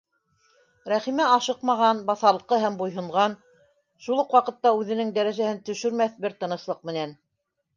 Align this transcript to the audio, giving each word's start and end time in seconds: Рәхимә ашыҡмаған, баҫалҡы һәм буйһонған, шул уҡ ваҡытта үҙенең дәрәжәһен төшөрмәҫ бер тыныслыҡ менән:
Рәхимә 0.91 1.25
ашыҡмаған, 1.33 1.99
баҫалҡы 2.07 2.59
һәм 2.63 2.79
буйһонған, 2.81 3.35
шул 4.07 4.23
уҡ 4.25 4.33
ваҡытта 4.39 4.75
үҙенең 4.81 5.15
дәрәжәһен 5.19 5.63
төшөрмәҫ 5.69 6.17
бер 6.27 6.37
тыныслыҡ 6.43 6.83
менән: 6.91 7.15